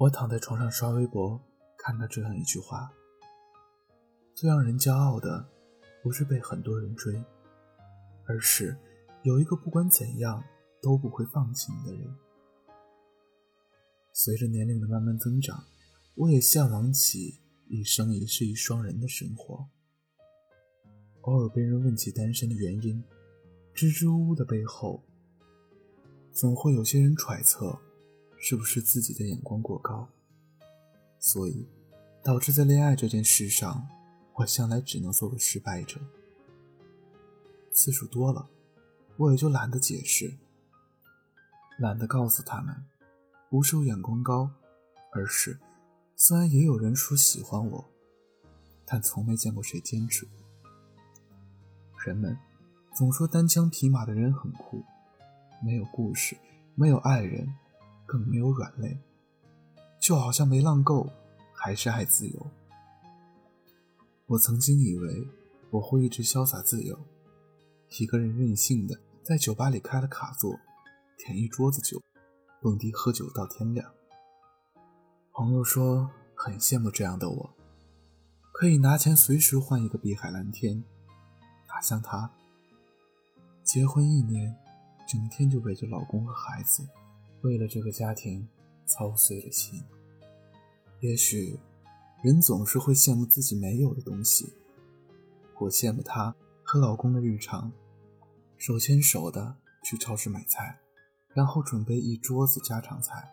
[0.00, 1.38] 我躺在床上刷微博，
[1.76, 2.90] 看到这样一句话：
[4.34, 5.46] 最让人骄傲的，
[6.02, 7.22] 不是被很多人追，
[8.24, 8.74] 而是
[9.24, 10.42] 有一个不管怎样
[10.80, 12.16] 都不会放弃你的人。
[14.14, 15.62] 随着年龄的慢慢增长，
[16.14, 17.38] 我也向往起
[17.68, 19.68] 一生一世一双人的生活。
[21.20, 23.04] 偶尔被人问起单身的原因，
[23.74, 25.04] 支支吾吾的背后，
[26.32, 27.78] 总会有些人揣测，
[28.40, 30.08] 是不是自己的眼光过高，
[31.18, 31.68] 所以
[32.24, 33.86] 导致在恋爱这件事上，
[34.34, 36.00] 我向来只能做个失败者。
[37.70, 38.48] 次数多了，
[39.18, 40.38] 我也就懒得解释，
[41.78, 42.74] 懒得告诉他们，
[43.50, 44.50] 不是我眼光高，
[45.12, 45.60] 而是
[46.16, 47.84] 虽然也有人说喜欢我，
[48.86, 50.32] 但从没见过谁坚持过。
[52.04, 52.36] 人们
[52.94, 54.82] 总说单枪匹马的人很酷，
[55.62, 56.36] 没有故事，
[56.74, 57.46] 没有爱人，
[58.10, 58.98] 更没有软肋，
[60.00, 61.08] 就好像没浪够，
[61.54, 62.50] 还是爱自由。
[64.26, 65.28] 我曾经以为
[65.70, 66.98] 我会一直潇洒自由，
[68.00, 70.58] 一个人任性的在酒吧里开了卡座，
[71.18, 72.02] 点一桌子酒，
[72.60, 73.88] 蹦迪喝酒到天亮。
[75.32, 77.54] 朋友说很羡慕这样的我，
[78.50, 80.82] 可以拿钱随时换一个碧海蓝天。
[81.68, 82.32] 哪像她，
[83.62, 84.56] 结婚一年，
[85.06, 86.88] 整天就围着老公和孩子，
[87.42, 88.48] 为了这个家庭
[88.86, 89.82] 操碎了心。
[91.00, 91.58] 也许，
[92.22, 94.52] 人总是会羡慕自己没有的东西。
[95.58, 97.72] 我羡慕她和老公的日常，
[98.58, 100.78] 手牵手的去超市买菜，
[101.34, 103.30] 然后准备一桌子家常菜。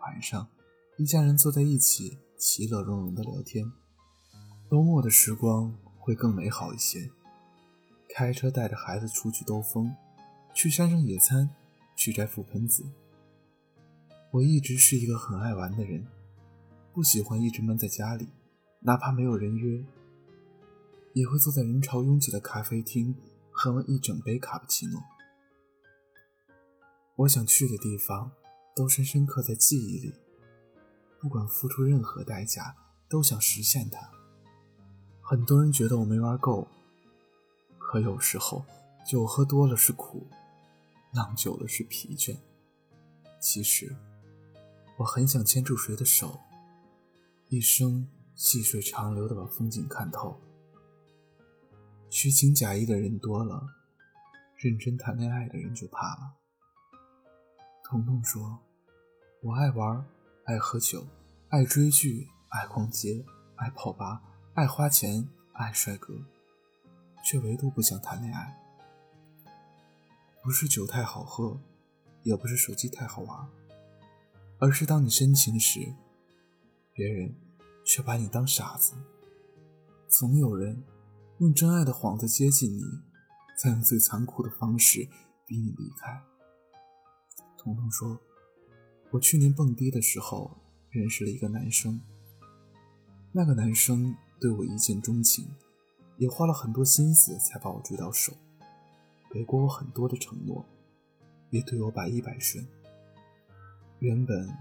[0.00, 0.48] 晚上，
[0.96, 3.70] 一家人坐在一起，其乐融融的聊天。
[4.70, 7.10] 周末的时光会更美好一些。
[8.08, 9.94] 开车带着孩子出去兜风，
[10.54, 11.50] 去山上野餐，
[11.96, 12.84] 去摘覆盆子。
[14.34, 16.04] 我一直是一个很爱玩的人，
[16.92, 18.26] 不喜欢一直闷在家里，
[18.80, 19.80] 哪怕没有人约，
[21.12, 23.14] 也会坐在人潮拥挤的咖啡厅
[23.52, 25.00] 喝完一整杯卡布奇诺。
[27.14, 28.32] 我想去的地方
[28.74, 30.12] 都深深刻在记忆里，
[31.20, 32.74] 不管付出任何代价，
[33.08, 34.10] 都想实现它。
[35.22, 36.66] 很多人觉得我没玩够。
[37.78, 38.64] 可有时候，
[39.06, 40.26] 酒喝多了是苦，
[41.12, 42.36] 浪久了是疲倦。
[43.40, 43.94] 其实，
[44.96, 46.40] 我很想牵住谁的手，
[47.48, 50.40] 一生细水长流的把风景看透。
[52.10, 53.66] 虚情假意的人多了，
[54.56, 56.34] 认真谈恋爱的人就怕了。
[57.82, 58.60] 彤彤说
[59.42, 60.06] ：“我爱玩，
[60.44, 61.06] 爱喝酒，
[61.48, 63.24] 爱追剧，爱逛街，
[63.56, 64.22] 爱泡吧，
[64.54, 66.14] 爱花钱，爱帅哥。”
[67.26, 68.54] 却唯独不想谈恋爱，
[70.42, 71.58] 不是酒太好喝，
[72.22, 73.48] 也不是手机太好玩，
[74.64, 75.94] 而是当你深情时，
[76.94, 77.34] 别人
[77.84, 78.94] 却把你当傻子。
[80.08, 80.82] 总有人
[81.36, 82.82] 用真爱的幌子接近你，
[83.58, 85.06] 再用最残酷的方式
[85.44, 86.18] 逼你离开。
[87.58, 88.18] 彤彤说
[89.12, 90.56] ：“我去年蹦迪的时候
[90.88, 92.00] 认识了一个男生，
[93.32, 95.46] 那个男生对我一见钟情。”
[96.16, 98.32] 也花了很多心思才把我追到手，
[99.30, 100.64] 给过我很多的承诺，
[101.50, 102.66] 也对我百依百顺。
[104.04, 104.54] 原本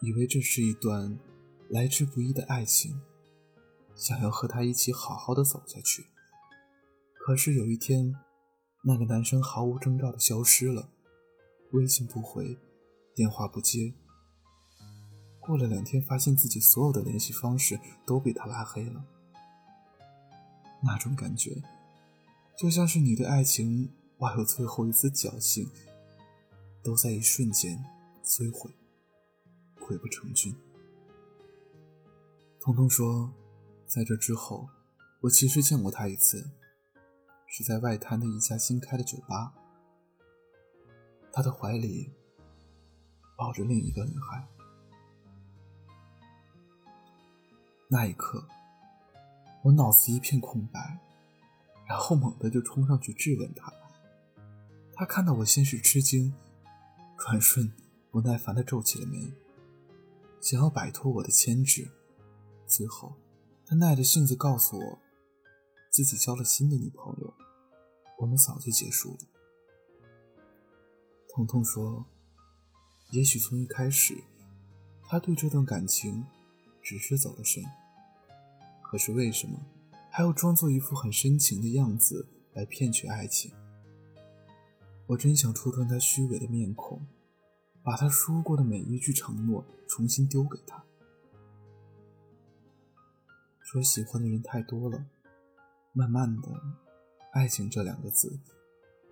[0.00, 1.18] 以为这是一段
[1.68, 2.98] 来之不易的爱情，
[3.94, 6.06] 想要和他一起好好的走下去。
[7.18, 8.16] 可是有一天，
[8.82, 10.88] 那个男生毫无征兆的消失了，
[11.72, 12.56] 微信不回，
[13.14, 13.92] 电话不接。
[15.38, 19.04] 过了两天，发现自己所有的联系方式都被他拉黑了。
[20.82, 21.62] 那种感觉，
[22.56, 25.68] 就像是你对爱情抱有最后一丝侥幸，
[26.82, 27.78] 都在一瞬间
[28.24, 28.70] 摧毁，
[29.78, 30.54] 溃不成军。
[32.60, 33.32] 彤彤说，
[33.86, 34.68] 在这之后，
[35.20, 36.50] 我其实见过他一次，
[37.46, 39.54] 是在外滩的一家新开的酒吧，
[41.32, 42.10] 他的怀里
[43.36, 44.48] 抱着另一个女孩，
[47.88, 48.46] 那一刻。
[49.64, 50.98] 我脑子一片空白，
[51.86, 53.72] 然后猛地就冲上去质问他。
[54.94, 56.34] 他看到我，先是吃惊，
[57.24, 57.70] 转瞬
[58.10, 59.32] 不耐烦地皱起了眉，
[60.40, 61.88] 想要摆脱我的牵制。
[62.66, 63.14] 最后，
[63.64, 64.98] 他耐着性子告诉我，
[65.88, 67.32] 自己交了新的女朋友，
[68.18, 69.18] 我们早就结束了。
[71.28, 72.04] 彤彤说
[73.12, 74.18] ：“也许从一开始，
[75.04, 76.26] 他对这段感情
[76.82, 77.62] 只是走了神。”
[78.82, 79.64] 可是为什么
[80.10, 83.52] 还要装作一副很深情的样子来骗取爱情？
[85.06, 87.04] 我真想戳穿他虚伪的面孔，
[87.82, 90.82] 把他说过的每一句承诺重新丢给他。
[93.60, 95.04] 说喜欢的人太多了，
[95.92, 96.48] 慢慢的，
[97.32, 98.38] 爱情这两个字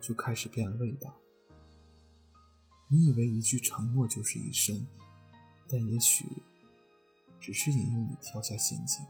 [0.00, 1.14] 就开始变了味道。
[2.88, 4.86] 你以为一句承诺就是一生，
[5.68, 6.24] 但也许
[7.40, 9.04] 只是引诱你跳下陷阱。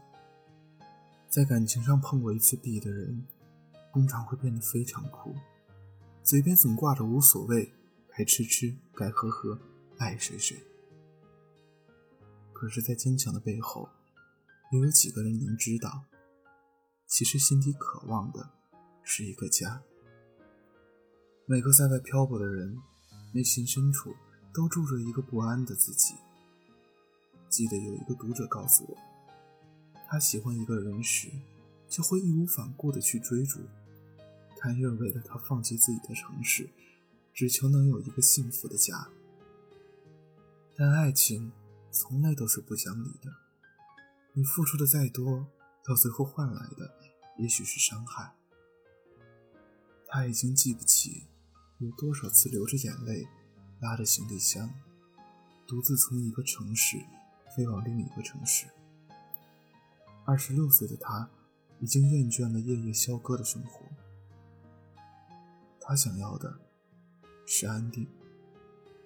[1.29, 3.25] 在感情上碰过一次壁的人，
[3.93, 5.35] 通常会变得非常酷，
[6.23, 7.71] 嘴边总挂着无所谓，
[8.17, 9.59] 该吃吃，该喝喝，
[9.97, 10.57] 爱谁谁。
[12.53, 13.89] 可是，在坚强的背后，
[14.71, 16.03] 又有几个人能知道，
[17.07, 18.51] 其实心底渴望的
[19.03, 19.81] 是一个家。
[21.45, 22.77] 每个在外漂泊的人。
[23.33, 24.15] 内心深处
[24.53, 26.15] 都住着一个不安的自己。
[27.49, 28.97] 记得有一个读者告诉我，
[30.07, 31.27] 他喜欢一个人时，
[31.89, 33.59] 就会义无反顾地去追逐，
[34.61, 36.69] 甘愿为了他放弃自己的城市，
[37.35, 39.09] 只求能有一个幸福的家。
[40.75, 41.51] 但爱情
[41.91, 43.29] 从来都是不讲理的，
[44.33, 45.45] 你付出的再多，
[45.83, 46.91] 到最后换来的
[47.37, 48.33] 也许是伤害。
[50.07, 51.27] 他已经记不起。
[51.79, 53.27] 有多少次流着眼泪，
[53.81, 54.73] 拉着行李箱，
[55.67, 56.97] 独自从一个城市
[57.53, 58.65] 飞往另一个城市？
[60.23, 61.29] 二十六岁的他，
[61.81, 63.85] 已经厌倦了夜夜笙歌的生活。
[65.81, 66.57] 他想要的
[67.45, 68.07] 是安定。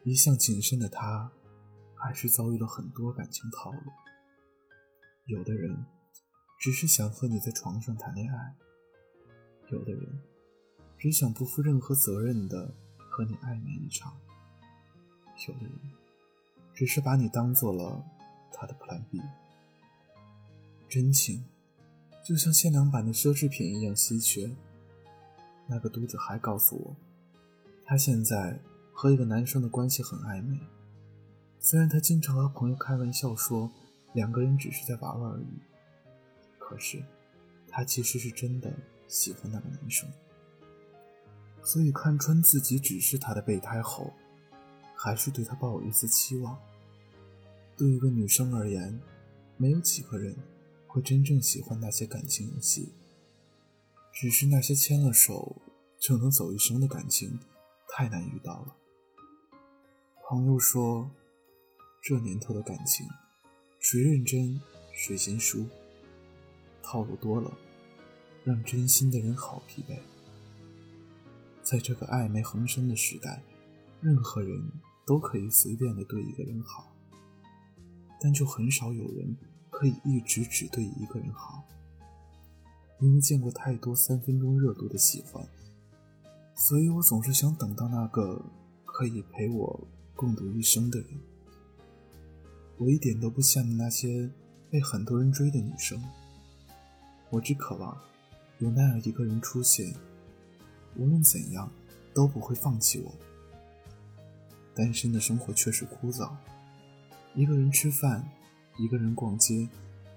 [0.03, 1.31] 一向谨慎的他，
[1.95, 3.79] 还是遭遇了很多感情套路。
[5.25, 5.85] 有的人
[6.59, 8.55] 只是想和你在床上谈恋爱，
[9.71, 10.21] 有的人。
[11.01, 14.19] 只想不负任何责任的和你暧昧一场。
[15.47, 15.71] 有的人
[16.73, 18.03] 只是把你当做了
[18.51, 19.21] 他的 Plan B。
[20.89, 21.45] 真情
[22.21, 24.53] 就像限量版的奢侈品一样稀缺。
[25.67, 26.95] 那个读者还告诉我，
[27.89, 28.59] 她现在
[28.93, 30.59] 和一个男生的关系很暧昧。
[31.59, 33.67] 虽然她经常和朋友开玩笑说
[34.13, 35.59] 两个人只是在玩玩而已，
[36.59, 37.03] 可是
[37.67, 38.71] 他其实是真的
[39.07, 40.07] 喜欢那个男生。
[41.63, 44.13] 所以看穿自己只是他的备胎后，
[44.95, 46.55] 还是对他抱有一丝期望。
[47.75, 49.01] 对一个女生而言，
[49.57, 50.35] 没有几个人
[50.85, 52.93] 会真正喜欢那些感情游戏。
[54.13, 55.55] 只是那些牵了手
[55.97, 57.39] 就能走一生的感情，
[57.99, 58.77] 太难遇到了。
[60.23, 61.11] 朋友说，
[62.01, 63.05] 这年头的感情，
[63.77, 64.57] 谁认真
[64.93, 65.67] 谁先输。
[66.81, 67.51] 套路多了，
[68.45, 69.99] 让真心的人好疲惫。
[71.61, 73.43] 在这个暧昧横生的时代，
[73.99, 74.71] 任何人
[75.05, 76.95] 都可以随便的对一个人好，
[78.21, 79.35] 但就很少有人
[79.69, 81.65] 可以一直只对一个人好。
[83.01, 85.45] 因为见过太多三分钟热度的喜欢，
[86.61, 88.43] 所以我总是想等到那个
[88.83, 91.07] 可以陪我共度一生的人。
[92.77, 94.29] 我一点都不羡慕那些
[94.69, 96.03] 被很多人追的女生，
[97.29, 97.97] 我只渴望
[98.57, 99.95] 有那样一个人出现。
[100.97, 101.71] 无论怎样，
[102.13, 103.11] 都不会放弃我。
[104.75, 106.29] 单身的生活确实枯燥，
[107.35, 108.29] 一个人吃饭，
[108.77, 109.69] 一个人逛街，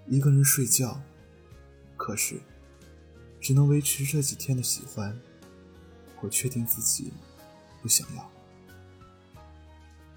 [0.08, 1.00] 一个人睡觉。
[1.96, 2.40] 可是，
[3.40, 5.16] 只能维持这几天的喜欢。
[6.22, 7.12] 我确定自己
[7.82, 8.30] 不想要。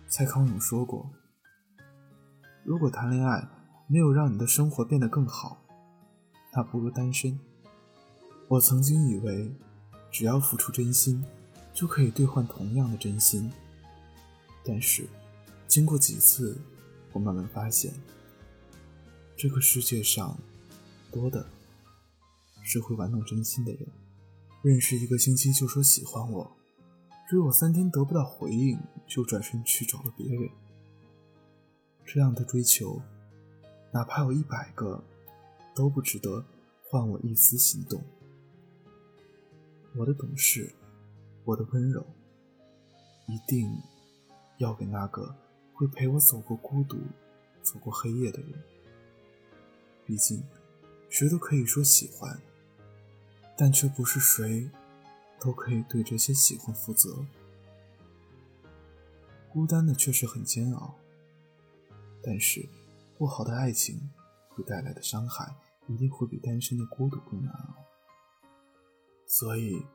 [0.07, 1.09] 蔡康永说过
[2.63, 3.45] ：“如果谈恋爱
[3.87, 5.61] 没有让你的生活变得更好，
[6.53, 7.37] 那不如单身。”
[8.47, 9.53] 我曾经以为。
[10.11, 11.25] 只要付出真心，
[11.73, 13.51] 就可以兑换同样的真心。
[14.63, 15.05] 但是，
[15.67, 16.57] 经过几次，
[17.11, 17.93] 我慢慢发现，
[19.35, 20.37] 这个世界上
[21.11, 21.45] 多的
[22.63, 23.85] 是会玩弄真心的人。
[24.65, 26.57] 认识一个星期就说喜欢我，
[27.29, 30.49] 追我三天得不到回应就转身去找了别人。
[32.03, 32.99] 这样的追求，
[33.93, 35.03] 哪怕有一百个，
[35.75, 36.43] 都不值得
[36.81, 38.01] 换我一丝心动。
[39.95, 40.73] 我的懂事，
[41.43, 42.03] 我的温柔，
[43.27, 43.71] 一定
[44.57, 45.35] 要给那个
[45.75, 46.97] 会陪我走过孤独、
[47.61, 48.51] 走过黑夜的人。
[50.07, 50.41] 毕竟，
[51.07, 52.41] 谁都可以说喜欢，
[53.57, 54.69] 但却不是谁
[55.39, 57.25] 都可以对这些喜欢负责。
[59.51, 60.95] 孤单的确实很煎熬，
[62.21, 62.67] 但是
[63.17, 64.09] 不好的爱情
[64.49, 65.55] 会带来的伤害，
[65.87, 67.75] 一定会比单身的孤独更难熬。
[69.25, 69.85] 所以，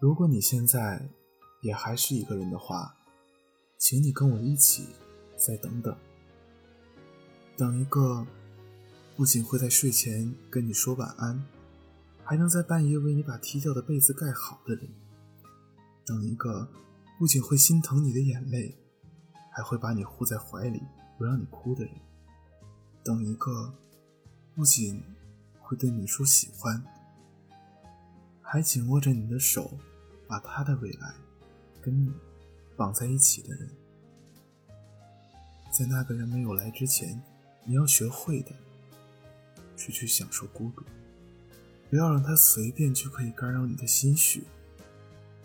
[0.00, 1.08] 如果你现在
[1.60, 2.96] 也还是一个人的话，
[3.76, 4.88] 请你跟我一起
[5.36, 5.94] 再等等，
[7.56, 8.26] 等一个
[9.14, 11.44] 不仅会在睡前跟你说晚安，
[12.28, 14.88] 还能在半夜为你把踢掉的被子盖好的人；
[16.04, 16.68] 等一个
[17.20, 18.76] 不仅会心疼你的眼泪，
[19.52, 20.82] 还会把你护在怀里
[21.16, 21.94] 不让你哭的人，
[23.04, 23.72] 等一个
[24.56, 25.00] 不仅
[25.60, 26.84] 会对你说喜欢，
[28.42, 29.78] 还紧握着你的手，
[30.26, 31.14] 把他的未来
[31.80, 32.12] 跟你
[32.76, 33.70] 绑在一起的人。
[35.70, 37.22] 在那个人没有来之前，
[37.64, 38.50] 你要学会的
[39.76, 40.82] 是去享受孤独，
[41.88, 44.44] 不要让他随便就可以干扰你的心绪，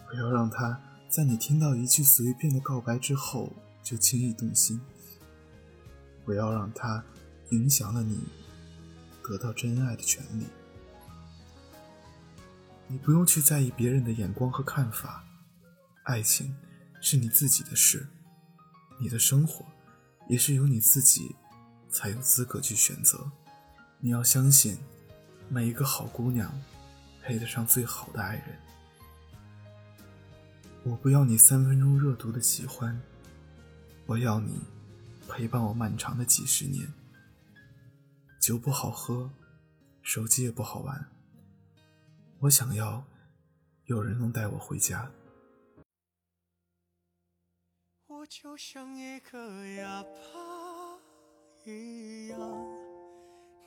[0.10, 4.80] 不要让他在你听到一句随便的告白之后就轻易动心。
[6.24, 7.04] 不要让他
[7.50, 8.24] 影响了你
[9.24, 10.46] 得到真爱的权利。
[12.88, 15.24] 你不用去在意别人的眼光和看法，
[16.04, 16.56] 爱情
[17.02, 18.08] 是你自己的事，
[19.00, 19.66] 你的生活
[20.28, 21.36] 也是由你自己
[21.90, 23.32] 才有资格去选择。
[24.00, 24.78] 你要相信，
[25.54, 26.50] 每一个好姑娘
[27.22, 28.58] 配得上最好的爱人。
[30.86, 32.98] 我不要你三分钟热度的喜欢，
[34.06, 34.62] 我要你。
[35.28, 36.92] 陪伴我漫长的几十年，
[38.42, 39.30] 酒不好喝，
[40.02, 41.10] 手机也不好玩。
[42.40, 43.06] 我想要
[43.86, 45.12] 有人能带我回家。
[48.08, 50.10] 我就像一个哑巴
[51.66, 52.40] 一样，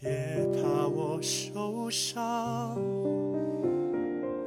[0.00, 2.76] 别怕我受伤，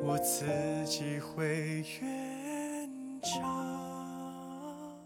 [0.02, 0.46] 我自
[0.86, 4.98] 己会圆场。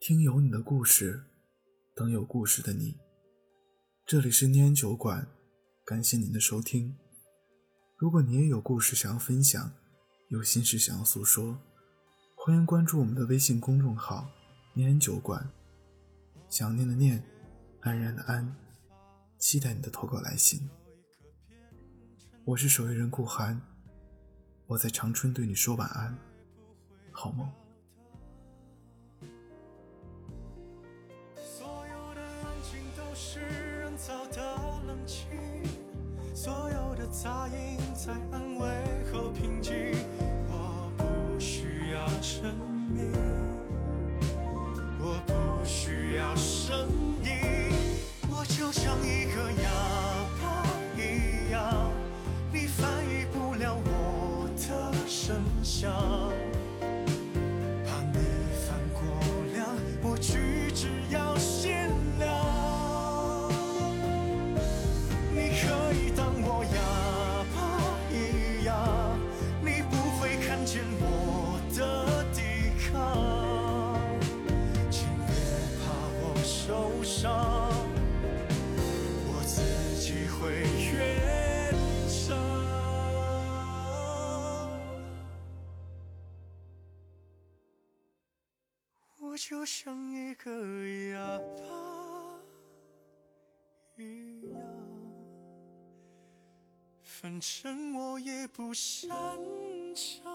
[0.00, 1.22] 听有你的故事，
[1.94, 2.96] 等有故事的你。
[4.04, 5.28] 这里是念酒馆，
[5.84, 6.96] 感谢您的收听。
[7.96, 9.70] 如果你也有故事想要分享，
[10.26, 11.58] 有心事想要诉说，
[12.34, 14.30] 欢迎关注我们的微信公众号
[14.74, 15.48] “念酒馆”。
[16.50, 17.22] 想念的念，
[17.80, 18.54] 安然的安，
[19.38, 20.68] 期待你的投稿来信。
[22.44, 23.60] 我是守夜人顾寒，
[24.66, 26.16] 我在长春对你说晚安，
[27.10, 27.50] 好梦。
[37.22, 39.72] 杂音在安慰后平静，
[97.24, 99.08] 反正我也不擅
[99.94, 100.33] 长。